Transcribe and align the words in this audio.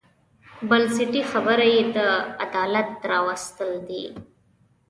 بنسټي 0.69 1.21
خبره 1.31 1.65
یې 1.75 1.83
د 1.95 1.97
عدالت 2.45 2.89
راوستل 3.11 3.71
دي. 3.87 4.03